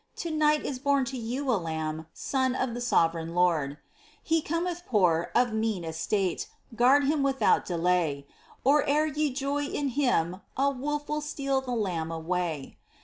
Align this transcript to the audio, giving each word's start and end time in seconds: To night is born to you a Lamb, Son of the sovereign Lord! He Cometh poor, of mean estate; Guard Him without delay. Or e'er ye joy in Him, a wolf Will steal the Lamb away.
To 0.15 0.31
night 0.31 0.65
is 0.65 0.79
born 0.79 1.05
to 1.05 1.15
you 1.15 1.51
a 1.51 1.61
Lamb, 1.61 2.07
Son 2.11 2.55
of 2.55 2.73
the 2.73 2.81
sovereign 2.81 3.35
Lord! 3.35 3.77
He 4.23 4.41
Cometh 4.41 4.81
poor, 4.87 5.29
of 5.35 5.53
mean 5.53 5.83
estate; 5.83 6.49
Guard 6.75 7.03
Him 7.03 7.21
without 7.21 7.65
delay. 7.67 8.25
Or 8.63 8.81
e'er 8.89 9.05
ye 9.05 9.29
joy 9.31 9.65
in 9.65 9.89
Him, 9.89 10.41
a 10.57 10.71
wolf 10.71 11.07
Will 11.07 11.21
steal 11.21 11.61
the 11.61 11.73
Lamb 11.75 12.11
away. 12.11 12.79